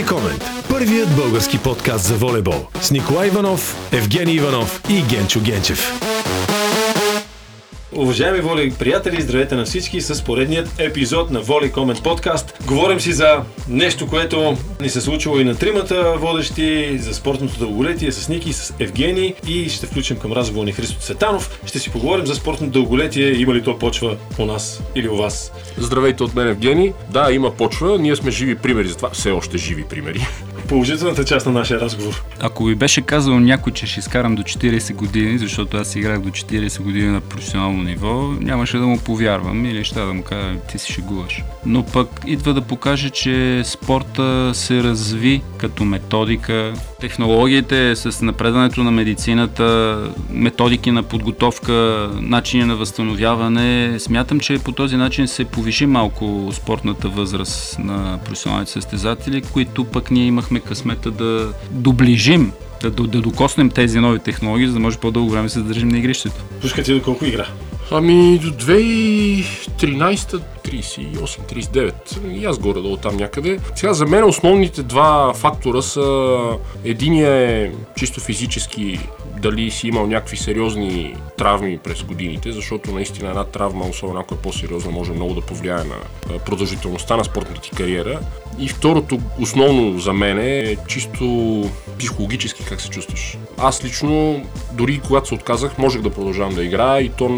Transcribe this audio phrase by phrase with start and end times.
[0.00, 0.44] Волей Комент.
[0.68, 2.66] Първият български подкаст за волейбол.
[2.80, 6.09] С Николай Иванов, Евгений Иванов и Генчо Генчев.
[8.00, 12.58] Уважаеми воли приятели, здравейте на всички с поредният епизод на Воли Комент подкаст.
[12.66, 18.12] Говорим си за нещо, което ни се случило и на тримата водещи, за спортното дълголетие
[18.12, 21.60] с Ники, с Евгений и ще включим към разговор ни Христо Цветанов.
[21.66, 25.52] Ще си поговорим за спортното дълголетие, има ли то почва у нас или у вас.
[25.78, 26.92] Здравейте от мен, Евгений.
[27.10, 27.98] Да, има почва.
[27.98, 29.10] Ние сме живи примери за това.
[29.10, 30.26] Все още живи примери.
[30.70, 32.22] Положителната част на нашия разговор.
[32.40, 36.28] Ако ви беше казал някой, че ще изкарам до 40 години, защото аз играх до
[36.28, 40.78] 40 години на професионално ниво, нямаше да му повярвам или ще да му кажа, ти
[40.78, 41.42] си шегуваш.
[41.66, 46.72] Но пък идва да покаже, че спорта се разви като методика.
[47.00, 49.98] Технологиите с напредването на медицината,
[50.30, 57.08] методики на подготовка, начини на възстановяване, смятам, че по този начин се повиши малко спортната
[57.08, 63.70] възраст на професионалните състезатели, които пък ние имахме късмета да доближим да, да, да докоснем
[63.70, 66.44] тези нови технологии, за да може по-дълго време се задържим на игрището.
[66.60, 67.46] Пушка ти до колко игра?
[67.90, 71.92] Ами до 2013 38-39.
[72.32, 73.58] И аз горе-долу там някъде.
[73.74, 76.38] Сега за мен основните два фактора са
[76.84, 79.00] единия е чисто физически
[79.42, 84.38] дали си имал някакви сериозни травми през годините, защото наистина една травма, особено ако е
[84.38, 88.20] по-сериозна, може много да повлияе на продължителността на спортната ти кариера.
[88.58, 91.64] И второто, основно за мен е чисто
[91.98, 93.38] психологически как се чувстваш.
[93.58, 97.28] Аз лично, дори когато се отказах, можех да продължавам да играя и то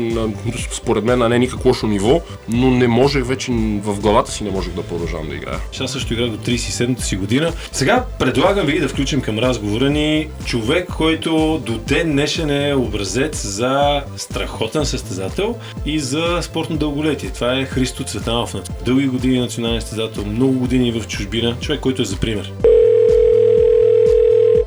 [0.73, 2.89] според мен на не никакво лошо ниво, но не
[3.23, 5.59] можех вече в главата си не можех да продължавам да играя.
[5.81, 7.53] Аз също играх до 37-та си година.
[7.73, 13.47] Сега предлагам ви да включим към разговора ни човек, който до ден днешен е образец
[13.47, 15.57] за страхотен състезател
[15.87, 17.31] и за спортно дълголетие.
[17.31, 18.55] Това е Христо Цветанов.
[18.85, 21.57] Дълги години национален състезател, много години в чужбина.
[21.61, 22.53] Човек, който е за пример.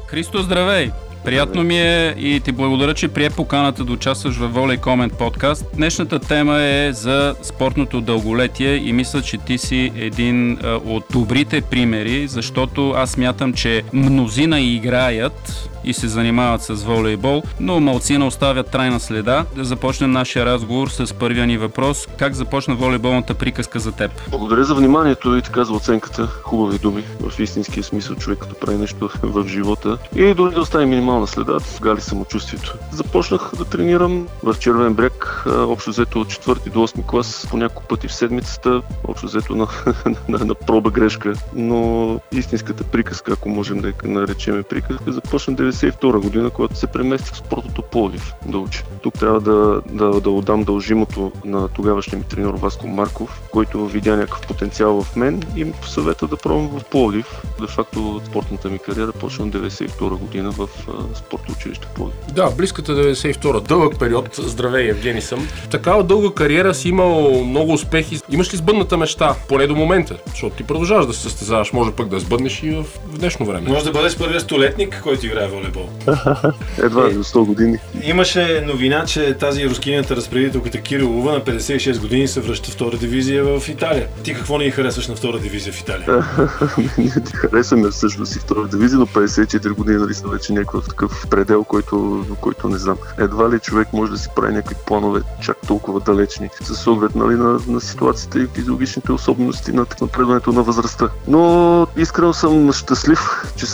[0.07, 0.91] Христо, здравей!
[1.25, 5.65] Приятно ми е и ти благодаря, че прие поканата да участваш в Волей Комент подкаст.
[5.75, 12.27] Днешната тема е за спортното дълголетие и мисля, че ти си един от добрите примери,
[12.27, 18.99] защото аз мятам, че мнозина играят и се занимават с волейбол, но малцина оставят трайна
[18.99, 19.45] следа.
[19.55, 22.07] Да започнем нашия разговор с първия ни въпрос.
[22.19, 24.11] Как започна волейболната приказка за теб?
[24.29, 26.27] Благодаря за вниманието и така за оценката.
[26.43, 29.97] Хубави думи в истинския смисъл човек като прави нещо в живота.
[30.15, 32.75] И дори да остави минимална следа, гали самочувствието.
[32.91, 37.83] Започнах да тренирам в Червен бряг, общо взето от 4 до 8 клас, по няколко
[37.87, 39.67] пъти в седмицата, общо взето на,
[40.27, 41.33] на, на проба грешка.
[41.55, 47.33] Но истинската приказка, ако можем да я наречем приказка, започна 1992 година, когато се преместих
[47.33, 48.83] в спортото Пловдив да уча.
[49.03, 54.15] Тук трябва да, да, да отдам дължимото на тогавашния ми тренер Васко Марков, който видя
[54.15, 57.41] някакъв потенциал в мен и ми посъвета да пробвам в Пловдив.
[57.61, 60.69] Де факто спортната ми кариера почна 1992 година в
[61.15, 62.17] спортно училище Пловдив.
[62.33, 64.35] Да, близката 92 дълъг период.
[64.35, 65.47] Здравей, Евгений съм.
[65.71, 68.19] Такава дълга кариера си имал много успехи.
[68.29, 70.17] Имаш ли сбъдната мечта, поне до момента?
[70.29, 72.85] Защото ти продължаваш да се състезаваш, може пък да сбъднеш и в
[73.19, 73.69] днешно време.
[73.69, 75.89] Може да бъдеш първият столетник, който играе волейбол.
[76.77, 77.77] Едва за 100 години.
[78.03, 83.69] Имаше новина, че тази рускинята разпределителката Кирилова на 56 години се връща втора дивизия в
[83.69, 84.07] Италия.
[84.23, 86.07] Ти какво не харесваш на втора дивизия в Италия?
[86.97, 91.27] Ние ти харесваме всъщност и втора дивизия, но 54 години нали са вече някакъв такъв
[91.29, 92.97] предел, който, който не знам.
[93.19, 97.35] Едва ли човек може да си прави някакви планове чак толкова далечни, с оглед нали,
[97.35, 101.09] на, на ситуацията и физиологичните особености на напредването на възрастта.
[101.27, 103.19] Но искрено съм щастлив,
[103.57, 103.65] че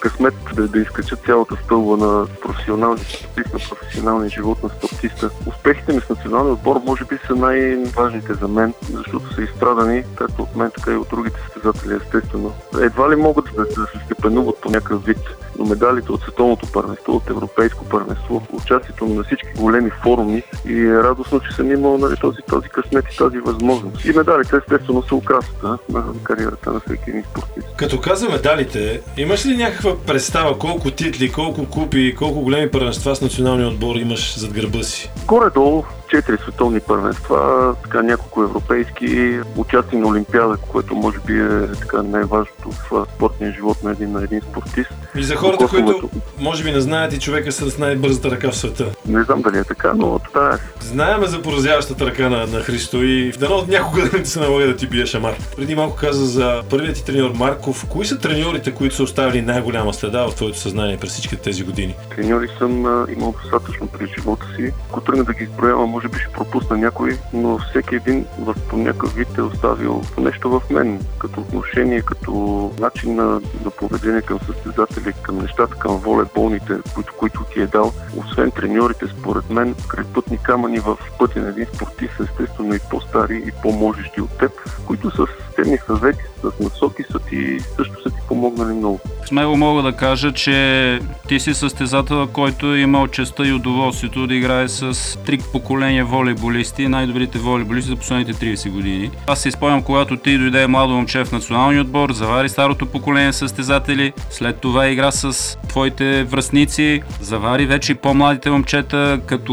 [0.00, 5.30] късмет да, да изкача цялата стълба на професионалния спортист, на професионалния живот на спортиста.
[5.46, 10.42] Успехите ми с националния отбор може би са най-важните за мен, защото са изстрадани както
[10.42, 12.52] от мен, така и от другите състезатели, естествено.
[12.80, 15.20] Едва ли могат да, да се степенуват по някакъв вид
[15.64, 21.40] медалите от световното първенство, от европейско първенство, участието на всички големи форуми и е радостно,
[21.40, 24.04] че съм имал нали, този, този късмет и тази възможност.
[24.04, 27.68] И медалите естествено са украсата на кариерата на всеки един спортист.
[27.76, 33.20] Като каза медалите, имаш ли някаква представа колко титли, колко купи, колко големи първенства с
[33.20, 35.10] националния отбор имаш зад гърба си?
[35.26, 42.02] Горе-долу четири световни първенства, така няколко европейски, участие на Олимпиада, което може би е така
[42.02, 44.90] най-важното в спортния живот на един, на един спортист.
[45.16, 48.84] И за хората, които може би не знаят и човека с най-бързата ръка в света.
[49.06, 50.84] Не знам дали е така, но това е.
[50.84, 54.66] Знаеме за поразяващата ръка на, на Христо и в дано някога да не се налага
[54.66, 55.34] да ти бие шамар.
[55.56, 57.86] Преди малко каза за първият ти треньор Марков.
[57.88, 61.94] Кои са треньорите, които са оставили най-голяма следа в твоето съзнание през всички тези години?
[62.16, 62.80] Треньори съм
[63.16, 64.72] имал достатъчно през живота си.
[64.88, 69.14] Ако тръгна да ги изброявам, може би ще пропусна някой, но всеки един в някакъв
[69.14, 72.32] вид е оставил нещо в мен, като отношение, като
[72.80, 73.24] начин на,
[73.64, 77.92] на поведение към състезатели, към нещата, към волейболните, които, които ти е дал.
[78.16, 83.52] Освен треньорите, според мен, крайпътни камъни в пътя на един спортист, естествено и по-стари и
[83.62, 84.52] по-можещи от теб,
[84.86, 85.10] които
[85.58, 89.00] техни съвети, с насоки са ти, също са ти помогнали много.
[89.26, 94.34] Смело мога да кажа, че ти си състезател, който е имал честа и удоволствието да
[94.34, 99.10] играе с три поколения волейболисти, най-добрите волейболисти за последните 30 години.
[99.26, 104.12] Аз си спомням, когато ти дойде младо момче в националния отбор, завари старото поколение състезатели,
[104.30, 109.52] след това игра с твоите връзници, завари вече по-младите момчета, като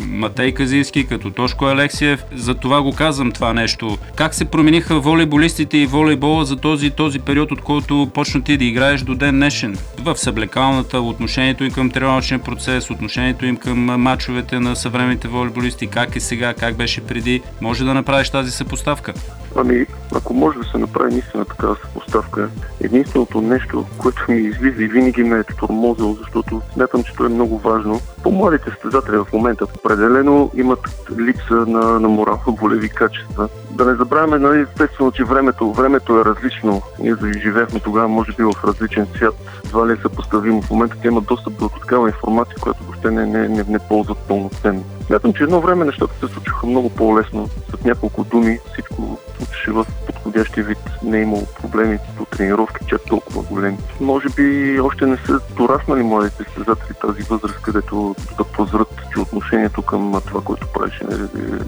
[0.00, 2.24] Матей Казински, като Тошко Алексиев.
[2.34, 3.98] За това го казвам това нещо.
[4.16, 5.00] Как се промениха
[5.44, 9.34] волейболистите и волейбола за този, този период, от който почна ти да играеш до ден
[9.34, 9.76] днешен?
[10.04, 16.16] В съблекалната, отношението им към тренировъчния процес, отношението им към мачовете на съвременните волейболисти, как
[16.16, 17.42] е сега, как беше преди.
[17.60, 19.12] Може да направиш тази съпоставка?
[19.56, 22.48] Ами, ако може да се направи наистина такава съпоставка,
[22.80, 27.28] единственото нещо, което ми излиза и винаги ме е тормозило, защото смятам, че то е
[27.28, 28.00] много важно.
[28.22, 33.48] По-младите състезатели в момента определено имат липса на, на морално волеви качества.
[33.70, 36.82] Да не забравяме, нали, естествено, че времето, времето е различно.
[36.98, 39.34] Ние живеехме тогава, може би, в различен свят.
[39.68, 40.62] Това ли е съпоставимо?
[40.62, 44.18] В момента те имат достъп до такава информация, която въобще не, не, не, не ползват
[44.18, 44.84] пълноценно.
[45.06, 47.48] Смятам, че едно време нещата се случваха много по-лесно.
[47.48, 49.86] С няколко думи всичко случваше в
[50.24, 50.78] подходящия вид.
[51.02, 53.76] Не е имало проблеми по тренировки, чак толкова големи.
[54.00, 59.82] Може би още не са дораснали младите състезатели тази възраст, където да прозрат, че отношението
[59.82, 61.04] към това, което правиш, е,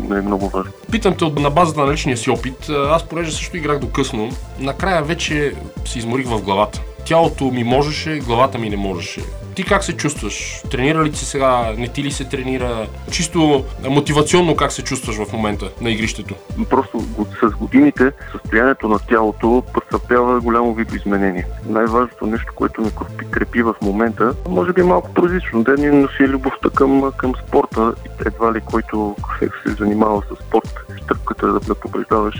[0.08, 0.72] не е много важно.
[0.92, 2.68] Питам те на базата на личния си опит.
[2.70, 5.54] Аз понеже също играх до късно, накрая вече
[5.84, 6.80] се изморих в главата.
[7.04, 9.20] Тялото ми можеше, главата ми не можеше.
[9.56, 10.62] Ти как се чувстваш?
[10.70, 11.74] Тренира ли си сега?
[11.78, 12.86] Не ти ли се тренира?
[13.10, 16.34] Чисто мотивационно как се чувстваш в момента на игрището?
[16.70, 17.00] Просто
[17.42, 21.46] с годините състоянието на тялото претърпява голямо видоизменение.
[21.68, 22.90] Най-важното нещо, което ме
[23.30, 27.94] крепи в момента, може би е малко прозично, да ни носи любовта към, към спорта.
[28.26, 32.34] Едва ли който се занимава с спорт, стъпката да, да побеждаваш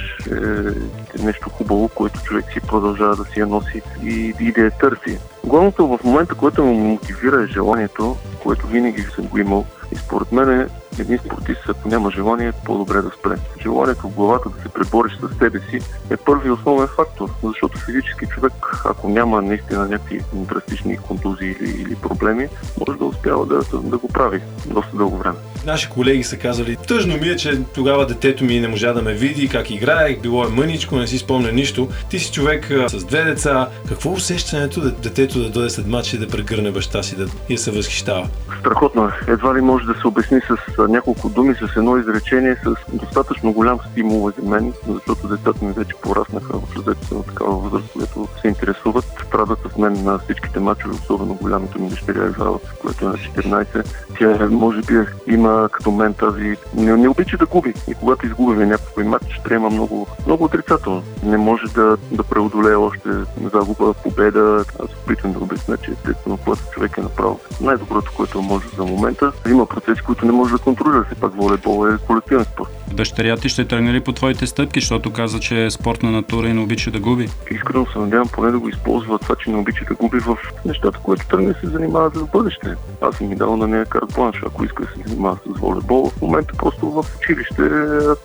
[1.21, 4.71] е нещо хубаво, което човек си продължава да си я носи и, и да я
[4.71, 5.19] търси.
[5.45, 9.67] Главното в момента, което ме мотивира е желанието, което винаги съм го имал.
[9.93, 10.67] И според мен е,
[10.99, 13.37] един спортист, ако няма желание, по-добре да спре.
[13.63, 15.79] Желанието в главата да се пребориш с себе си
[16.11, 18.53] е първи основен фактор, защото физически човек,
[18.85, 22.49] ако няма наистина някакви драстични контузии или, или проблеми,
[22.87, 25.37] може да успява да, да го прави доста дълго време.
[25.67, 29.15] Наши колеги са казали, тъжно ми е, че тогава детето ми не можа да ме
[29.15, 31.89] види, как играех, било е мъничко, не си спомня нищо.
[32.11, 33.69] Ти си човек с две деца.
[33.89, 37.55] Какво усещането да детето да дойде след матч и да прегърне баща си да, и
[37.55, 38.29] да се възхищава?
[38.61, 39.33] Страхотно е.
[39.33, 43.79] Едва ли може да се обясни с няколко думи, с едно изречение, с достатъчно голям
[43.91, 48.49] стимул за мен, защото децата ми вече пораснаха в разето на такава възраст, която се
[48.49, 49.05] интересуват.
[49.27, 53.87] Страдат с мен на всичките мачове, особено голямото ми дъщеря Ивала, което е на 14.
[54.19, 54.95] Тя може би
[55.27, 56.57] има като мен тази...
[56.75, 57.75] Не, не обича да губи.
[57.89, 61.03] И когато изгубим някакъв матч, приема много, много отрицателно.
[61.23, 63.09] Не може да, да преодолее още
[63.53, 64.65] загуба, победа.
[64.85, 69.33] Аз опитвам да обясня, че естествено, когато човек е направил най-доброто, което може за момента,
[69.49, 70.76] има процеси, които не може да контролира.
[71.07, 72.71] Все пак волейбол е колективен спорт.
[72.93, 76.53] Дъщеря ти ще тръгне ли по твоите стъпки, защото каза, че е спортна натура и
[76.53, 77.29] не обича да губи?
[77.51, 80.99] Искрено се надявам поне да го използва това, че не обича да губи в нещата,
[81.03, 82.75] които тръгне се занимава за бъдеще.
[83.01, 86.11] Аз съм ми дал на нея карт ако иска да се занимава с волейбол.
[86.11, 87.63] В момента просто в училище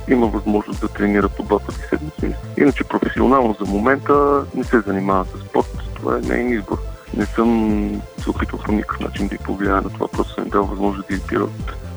[0.10, 2.36] има възможност да тренира по два пъти седмици.
[2.58, 5.78] Иначе професионално за момента не се занимава с спорт.
[5.96, 6.78] Това е нейн избор.
[7.18, 10.66] Не съм се опитал по никакъв начин да й повлияе на това, просто съм дал
[10.66, 11.48] възможност да избира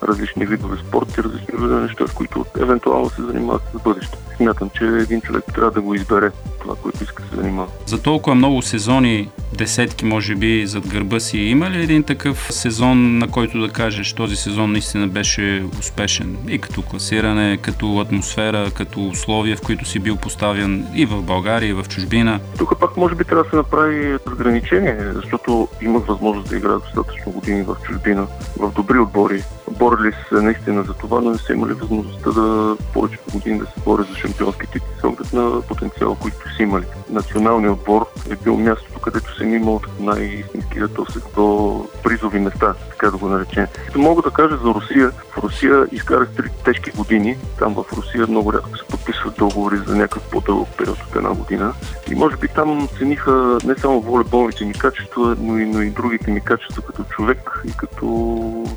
[0.03, 4.19] различни видове спорт и различни видове неща, с които евентуално се занимават с бъдеще.
[4.37, 7.69] Смятам, че един човек трябва да го избере това, което иска да се занимава.
[7.87, 13.19] За толкова много сезони, десетки може би зад гърба си, има ли един такъв сезон,
[13.19, 19.09] на който да кажеш, този сезон наистина беше успешен и като класиране, като атмосфера, като
[19.09, 22.41] условия, в които си бил поставен и в България, и в чужбина?
[22.59, 27.33] Тук пак може би трябва да се направи разграничение, защото имах възможност да играя достатъчно
[27.33, 28.27] години в чужбина,
[28.59, 29.43] в добри отбори.
[29.71, 33.81] Борили се наистина за това, но не са имали възможността да повечето години да се
[33.85, 36.85] борят за шампионски титли с оглед на потенциала, който са имали.
[37.11, 43.17] Националният отбор е бил мястото, където съм имал най-истинския досег до призови места, така да
[43.17, 43.67] го наречем.
[43.97, 45.11] Мога да кажа за Русия.
[45.11, 47.37] В Русия изкарах три тежки години.
[47.59, 51.75] Там в Русия много рядко се подписват договори за някакъв по-дълъг период от една година.
[52.11, 56.31] И може би там цениха не само волейболните ми качества, но и, но и другите
[56.31, 58.07] ми качества като човек и като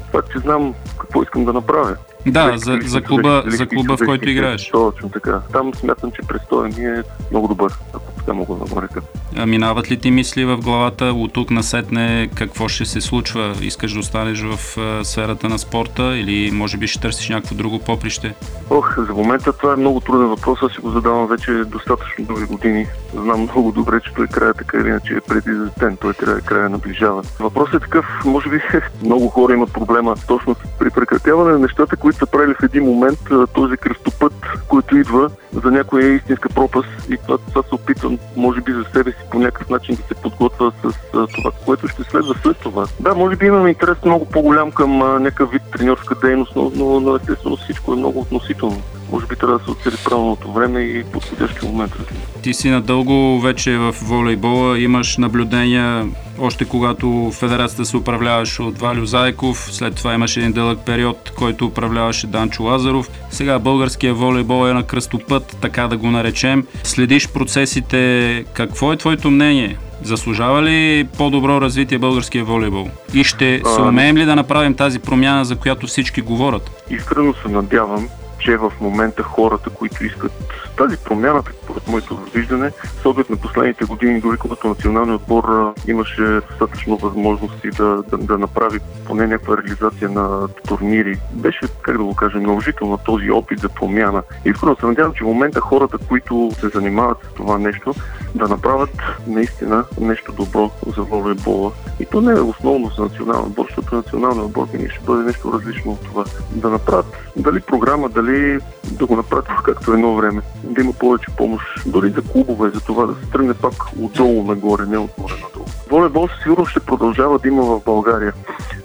[0.08, 1.98] това, че знам какво искам да направя.
[2.26, 4.70] Да, за, за клуба, за клуба в който играеш.
[4.70, 5.42] Точно така.
[5.52, 9.02] Там смятам, че престоят ми е много добър, ако да го нарека.
[9.36, 13.56] А минават ли ти мисли в главата от тук насетне какво ще се случва?
[13.62, 14.58] Искаш да останеш в
[15.04, 18.34] сферата на спорта или може би ще търсиш някакво друго поприще?
[18.70, 20.60] Ох, за момента това е много труден въпрос.
[20.64, 22.88] Аз си го задавам вече достатъчно дълги години.
[23.14, 25.98] Знам много добре, че той края така или иначе е предизвестен.
[25.98, 27.24] Той края, края наближава.
[27.40, 28.62] Въпросът е такъв, може би
[29.04, 33.20] много хора имат проблема точно при прекратяване на нещата, които са правили в един момент,
[33.54, 34.34] този кръстопът,
[34.68, 39.12] който идва за някоя истинска пропаст и това, това се опитвам, може би за себе
[39.12, 42.86] си по някакъв начин да се подготвя с а, това, което ще следва след това.
[43.00, 47.00] Да, може би имам интерес много по-голям към а, някакъв вид треньорска дейност, но, но,
[47.00, 48.82] но естествено всичко е много относително.
[49.12, 51.94] Може би трябва да се отсели правилното време и подходящия момент.
[52.42, 56.06] Ти си надълго вече в волейбола, имаш наблюдения
[56.40, 61.66] още когато федерацията се управляваше от Валю Зайков, след това имаше един дълъг период, който
[61.66, 63.10] управляваше Данчо Лазаров.
[63.30, 66.66] Сега българския волейбол е на кръстопът, така да го наречем.
[66.84, 68.46] Следиш процесите.
[68.54, 69.78] Какво е твоето мнение?
[70.04, 72.88] Заслужава ли по-добро развитие българския волейбол?
[73.14, 76.84] И ще се умеем ли да направим тази промяна, за която всички говорят?
[76.90, 80.32] Искрено се надявам, че в момента хората, които искат
[80.78, 86.40] тази промяна, според моето виждане, с оглед на последните години, дори когато националният отбор имаше
[86.50, 92.16] достатъчно възможности да, да, да направи поне някаква реализация на турнири, беше, как да го
[92.16, 94.24] кажем, наложително този опит за промяна.
[94.46, 97.94] Искрено се надявам, че в момента хората, които се занимават с това нещо,
[98.36, 98.90] да направят
[99.28, 101.72] наистина нещо добро за волейбола.
[102.00, 105.54] И то не е основно за националния отбор, защото националният отбор винаги ще бъде нещо
[105.54, 106.24] различно от това.
[106.52, 107.06] Да направят
[107.36, 108.60] дали програма, дали
[108.92, 110.42] да го направят както едно време,
[110.74, 114.86] да има повече помощ, дори за клубове, за това да се тръгне пак отдолу нагоре,
[114.86, 115.66] не отгоре надолу.
[115.90, 118.34] Волейбол със сигурност ще продължава да има в България,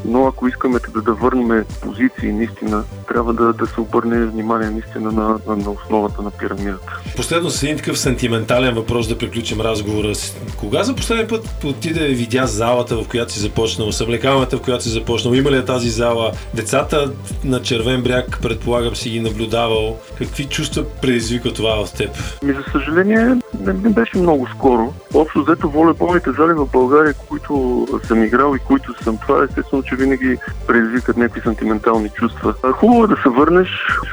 [0.04, 5.12] но ако искаме да, да върнем позиции, наистина, трябва да, да се обърне внимание наистина
[5.12, 7.00] на, на, на основата на пирамидата.
[7.16, 10.14] Последно с един такъв сантиментален въпрос да приключим разговора.
[10.14, 10.34] си.
[10.60, 14.84] Кога за последния път отиде и видя залата, в която си започнал, съблекалната, в която
[14.84, 15.32] си започнал?
[15.32, 16.32] Има ли е тази зала?
[16.54, 17.12] Децата
[17.44, 19.98] на Червен бряг, предполагам, си ги наблюдавал.
[20.18, 22.10] Какви чувства предизвика това в теб?
[22.42, 23.24] Ми, за съжаление,
[23.60, 24.92] не, не беше много скоро.
[25.14, 29.96] Общо взето волейболните зали в България, които съм играл и които съм, това естествено, че
[29.96, 32.54] винаги предизвикат някакви сантиментални чувства.
[32.62, 33.68] А, Хубаво е да се върнеш,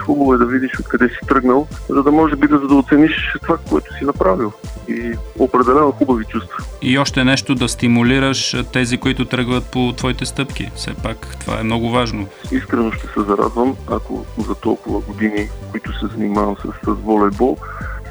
[0.06, 3.38] хубаво е да видиш откъде си тръгнал, за да може би да, за да оцениш
[3.42, 4.52] това, което си направил.
[4.88, 6.58] И определено хубави чувства.
[6.82, 10.72] И още нещо да стимулираш тези, които тръгват по твоите стъпки.
[10.76, 12.28] Все пак това е много важно.
[12.52, 17.58] Искрено ще се зарадвам, ако за толкова години, които се занимавам с, с волейбол,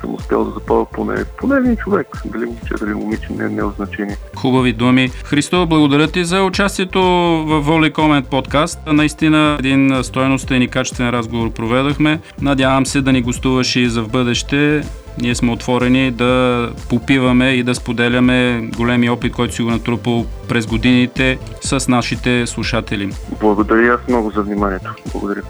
[0.00, 2.06] съм успял да запаля поне, поне един човек.
[2.24, 4.16] Дали момче, дали момиче, не, не е значение.
[4.36, 5.10] Хубави думи.
[5.24, 7.00] Христо, благодаря ти за участието
[7.46, 8.78] в Volley Comment подкаст.
[8.86, 12.20] Наистина един стоеностен и качествен разговор проведахме.
[12.40, 14.82] Надявам се да ни гостуваш и за в бъдеще.
[15.20, 20.66] Ние сме отворени да попиваме и да споделяме големи опит, който си го натрупал през
[20.66, 23.12] годините с нашите слушатели.
[23.40, 24.94] Благодаря много за вниманието.
[25.12, 25.42] Благодаря.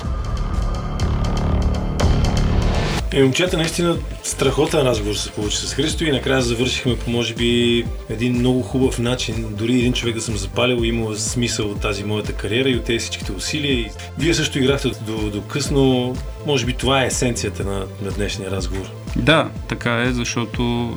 [3.13, 7.85] Е, момчета, наистина страхотен разговор се получи с Христо и накрая завършихме по може би
[8.11, 9.47] един много хубав начин.
[9.51, 12.99] Дори един човек да съм запалил, има смисъл от тази моята кариера и от тези
[12.99, 13.73] всичките усилия.
[13.73, 16.15] И вие също играхте до, до късно.
[16.47, 18.91] Може би това е есенцията на, на днешния разговор.
[19.17, 20.93] Да, така е, защото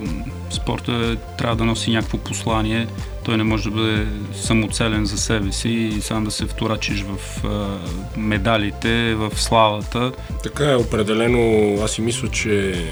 [0.50, 2.88] спорта трябва да носи някакво послание.
[3.24, 7.46] Той не може да бъде самоцелен за себе си и сам да се вторачиш в
[7.46, 7.78] а,
[8.20, 10.12] медалите, в славата.
[10.44, 11.76] Така е определено.
[11.84, 12.86] Аз си мисля, че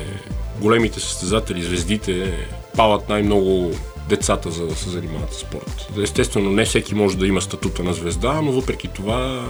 [0.62, 3.72] големите състезатели, звездите, палат най-много
[4.10, 5.88] децата, за да се занимават с спорт.
[6.04, 9.46] Естествено, не всеки може да има статута на звезда, но въпреки това,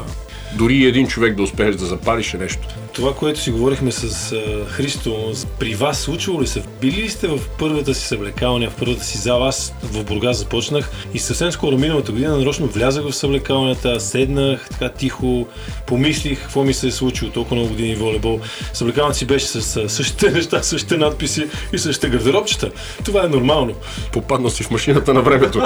[0.58, 2.68] дори един човек да успееш да запалиш е нещо.
[2.94, 4.36] Това, което си говорихме с
[4.68, 6.63] Христо, при вас случвало ли се?
[6.82, 9.48] Били ли сте в първата си съблекалня, в първата си зала?
[9.48, 14.89] Аз в Бургас започнах и съвсем скоро миналата година нарочно влязах в съблекалнята, седнах така
[14.89, 15.48] тихо,
[15.88, 18.39] помислих какво ми се е случило толкова много години волейбол.
[18.74, 22.72] Съблекалната си беше с същите неща, същите надписи и същите гардеробчета.
[23.06, 23.74] Това е нормално.
[24.13, 25.62] Попаднал си в машината на времето.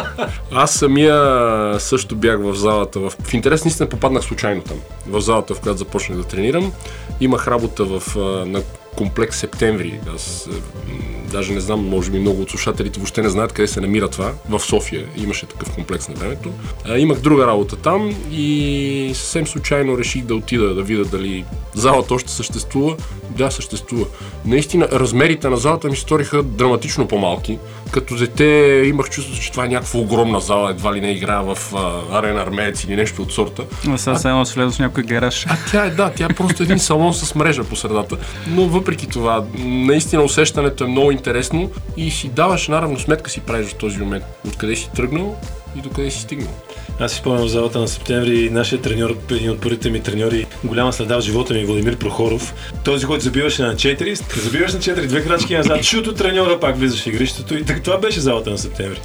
[0.52, 3.00] Аз самия също бях в залата.
[3.00, 4.73] В, в интерес наистина попаднах случайно там.
[5.08, 6.74] В залата, в която започнах да тренирам.
[7.20, 8.15] Имах работа в,
[8.46, 8.62] на
[8.98, 10.00] комплекс Септември.
[10.15, 10.94] Аз м,
[11.32, 14.32] даже не знам, може би много от слушателите въобще не знаят къде се намира това.
[14.50, 16.51] В София имаше такъв комплекс на времето.
[16.98, 22.32] Имах друга работа там и съвсем случайно реших да отида да видя дали залата още
[22.32, 22.96] съществува.
[23.30, 24.06] Да, съществува.
[24.46, 27.60] Наистина, размерите на залата ми сториха драматично по-малки.
[27.94, 31.58] Като дете имах чувството, че това е някаква огромна зала, едва ли не играе в
[31.76, 33.64] а, арена армеец или нещо от сорта.
[33.90, 35.46] А сега само влезе в някой гараж.
[35.50, 38.18] А тя е, да, тя е просто един салон с мрежа по средата.
[38.48, 43.68] Но въпреки това, наистина усещането е много интересно и си даваш наравно сметка си правиш
[43.68, 44.24] в този момент.
[44.48, 45.36] Откъде си тръгнал
[45.78, 46.54] и докъде си стигнал.
[47.00, 50.94] Аз си спомням в залата на септември, нашия треньор, един от първите ми треньори, голяма
[50.94, 52.54] следа в живота ми, Владимир Прохоров.
[52.84, 57.04] Този, който забиваше на 4, забиваш на 4, две крачки назад, чуто треньора пак влизаш
[57.04, 59.00] в игрището и това беше залата на септември.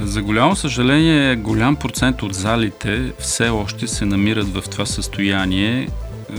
[0.00, 5.88] За голямо съжаление, голям процент от залите все още се намират в това състояние,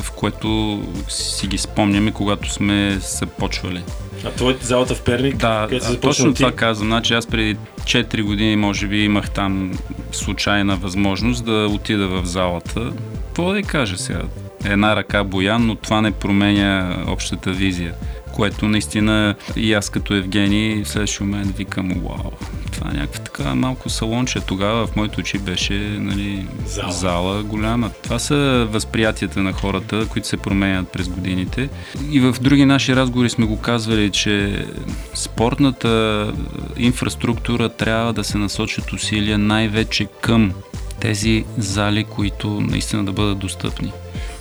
[0.01, 3.83] в което си ги спомняме, когато сме започвали.
[4.25, 5.35] А твоите залата в Перник?
[5.35, 6.37] Да, а, точно ти?
[6.43, 6.87] това казвам.
[6.87, 9.71] Значи аз преди 4 години, може би, имах там
[10.11, 12.91] случайна възможност да отида в залата.
[13.25, 14.21] Какво да кажа сега?
[14.65, 17.93] Една ръка боян, но това не променя общата визия.
[18.33, 22.31] Което наистина и аз като Евгений в следващия момент викам, вау,
[22.71, 24.39] това е някаква така малко салонче.
[24.39, 26.91] Тогава в моите очи беше нали, Зала.
[26.91, 27.89] зала голяма.
[28.03, 31.69] Това са възприятията на хората, които се променят през годините.
[32.11, 34.65] И в други наши разговори сме го казвали, че
[35.13, 36.33] спортната
[36.77, 40.53] инфраструктура трябва да се насочат усилия най-вече към
[40.99, 43.91] тези зали, които наистина да бъдат достъпни.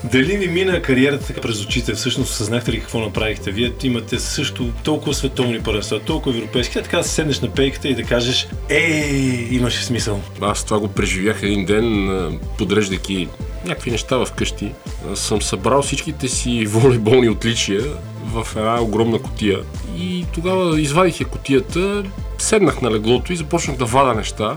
[0.05, 1.95] Дали ви мина кариерата така през очите?
[1.95, 3.50] Всъщност съзнахте ли какво направихте?
[3.50, 8.02] Вие имате също толкова световни първенства, толкова европейски, така да седнеш на пейката и да
[8.02, 10.21] кажеш, ей, имаше смисъл.
[10.40, 13.28] Аз това го преживях един ден, а, подреждайки
[13.64, 14.73] някакви неща вкъщи.
[15.12, 17.83] А, Съм събрал всичките си волейболни отличия
[18.25, 19.59] в една огромна котия.
[19.99, 22.05] И тогава извадих я котията,
[22.38, 24.57] седнах на леглото и започнах да вада неща.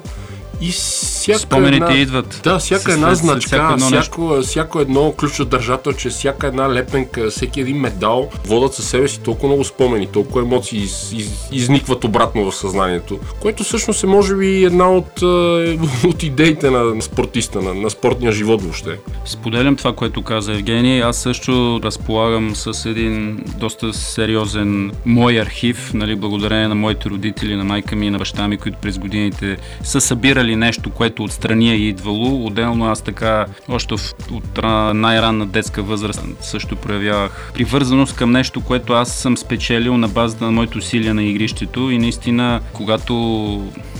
[0.62, 1.98] И всяка Спомените една...
[1.98, 2.42] идват.
[2.44, 7.30] Да, всяка След- една значка, всяко едно всяко, всяко едно ключово държателче, всяка една лепенка,
[7.30, 12.04] всеки един медал водят със себе си толкова много спомени, толкова емоции из, из, изникват
[12.04, 17.62] обратно в съзнанието, което всъщност е може би една от, е, от идеите на спортиста,
[17.62, 18.98] на, на спортния живот въобще.
[19.26, 21.04] Споделям това, което каза Евгений.
[21.04, 27.64] Аз също разполагам с един доста сериозен мой архив, нали, благодарение на моите родители, на
[27.64, 31.76] майка ми и на баща ми, които през годините са събирали нещо, което отстрани е
[31.76, 32.46] идвало.
[32.46, 38.62] Отделно аз така, още в, от ра- най-ранна детска възраст също проявявах привързаност към нещо,
[38.62, 43.14] което аз съм спечелил на базата на моите усилия на игрището и наистина, когато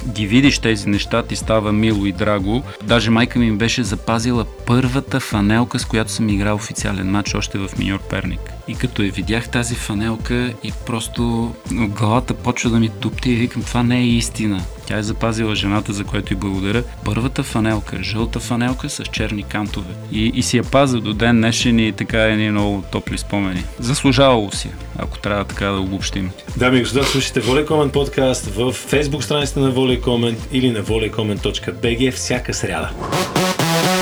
[0.10, 2.64] ги видиш тези неща, ти става мило и драго.
[2.84, 7.70] Даже майка ми беше запазила първата фанелка, с която съм играл официален матч още в
[7.78, 8.40] Миньор Перник.
[8.68, 13.64] И като я видях тази фанелка и просто главата почва да ми тупти и викам,
[13.64, 14.62] това не е истина.
[14.92, 16.84] Тя е запазила жената, за което и благодаря.
[17.06, 19.94] Първата фанелка, жълта фанелка с черни кантове.
[20.12, 23.64] И, и си я пазя до ден днешен и така е ни много топли спомени.
[23.80, 26.32] Заслужавало си, ако трябва така да обобщим.
[26.58, 32.12] Дами и господа, слушайте Волей Комент подкаст в Facebook страницата на Комент или на volleycomment.bg
[32.12, 32.90] всяка сряда.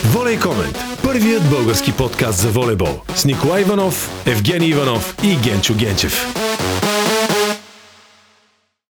[0.06, 0.78] Волей Комент.
[1.04, 6.49] Първият български подкаст за волейбол с Николай Иванов, Евгений Иванов и Генчо Генчев.